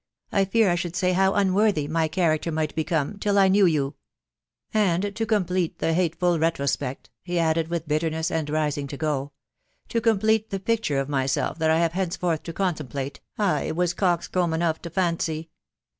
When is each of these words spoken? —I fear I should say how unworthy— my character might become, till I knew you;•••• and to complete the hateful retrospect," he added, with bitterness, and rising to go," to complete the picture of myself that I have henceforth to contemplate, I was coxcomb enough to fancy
—I 0.31 0.45
fear 0.45 0.71
I 0.71 0.73
should 0.73 0.95
say 0.95 1.13
how 1.13 1.35
unworthy— 1.35 1.87
my 1.97 2.07
character 2.07 2.51
might 2.51 2.73
become, 2.73 3.19
till 3.19 3.37
I 3.37 3.47
knew 3.49 3.67
you;•••• 3.67 3.81
and 4.73 5.15
to 5.15 5.25
complete 5.27 5.77
the 5.77 5.93
hateful 5.93 6.39
retrospect," 6.39 7.11
he 7.21 7.37
added, 7.37 7.67
with 7.67 7.87
bitterness, 7.87 8.31
and 8.31 8.49
rising 8.49 8.87
to 8.87 8.97
go," 8.97 9.31
to 9.89 10.01
complete 10.01 10.49
the 10.49 10.59
picture 10.59 10.97
of 10.99 11.07
myself 11.07 11.59
that 11.59 11.69
I 11.69 11.77
have 11.77 11.93
henceforth 11.93 12.41
to 12.45 12.51
contemplate, 12.53 13.19
I 13.37 13.73
was 13.73 13.93
coxcomb 13.93 14.55
enough 14.55 14.81
to 14.81 14.89
fancy 14.89 15.51